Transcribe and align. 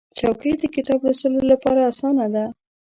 چوکۍ 0.17 0.53
د 0.61 0.63
کتاب 0.75 0.99
لوستلو 1.05 1.41
لپاره 1.51 1.79
اسانه 1.91 2.25
ده. 2.33 2.45